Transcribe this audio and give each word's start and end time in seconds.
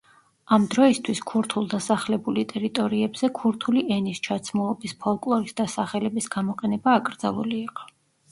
ამ 0.55 0.63
დროისთვის 0.75 1.19
ქურთულ 1.31 1.67
დასახლებული 1.73 2.45
ტერიტორიებზე 2.53 3.29
ქურთული 3.41 3.83
ენის, 3.97 4.21
ჩაცმულობის, 4.27 4.97
ფოლკლორის 5.05 5.55
და 5.61 5.69
სახელების 5.77 6.31
გამოყენება 6.39 6.97
აკრძალული 7.01 7.61
იყო. 7.69 7.89